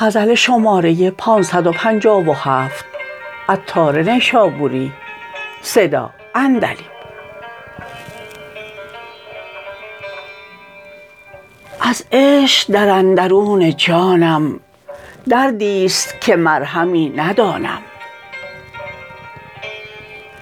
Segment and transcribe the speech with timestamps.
[0.00, 2.84] غزل شماره 557
[3.48, 4.92] عطار نیشابوری
[5.62, 6.86] صدا اندلی.
[11.80, 14.60] از عشق در اندرون جانم
[15.28, 17.82] دردی است که مرهمی ندانم.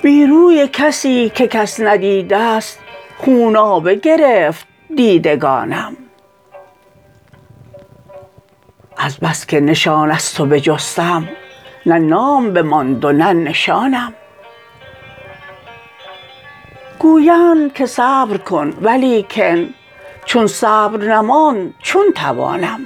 [0.02, 2.78] بی روی کسی که کس ندیده است
[3.18, 4.66] خونابه گرفت
[4.96, 6.05] دیدگانم.
[9.06, 11.28] از بس که نشان از تو بجستم
[11.86, 14.14] نه نام بماند و نه نشانم.
[16.98, 19.68] گویند که صبر کن ولیکن
[20.24, 22.80] چون صبر نماند چون توانم.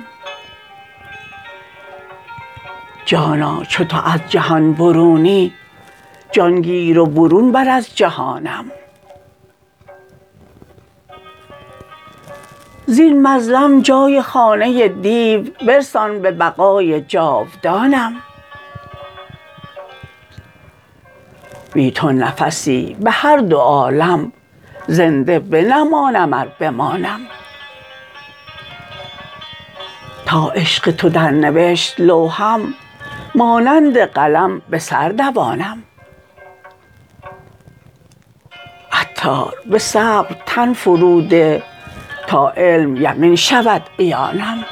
[3.05, 5.53] جانا چو تو از جهان برونی
[6.33, 8.65] جان گیر و برون بر از جهانم.
[12.91, 18.13] زین مظلم جای خانه دیو برسان به بقای جاودانم.
[21.73, 24.33] بی تو نفسی به هر دو عالم
[24.87, 27.21] زنده بنمانم ار بمانم.
[30.27, 32.61] تا عشق تو درنوشت لوحم
[33.35, 35.83] مانند قلم به سر دوانم.
[38.93, 41.63] عطار به صبر تن فرو ده
[42.31, 44.65] تا علم یقین شود عیانم